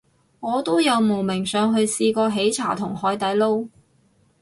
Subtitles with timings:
[0.39, 3.69] 我都有慕名上去試過喜茶同海底撈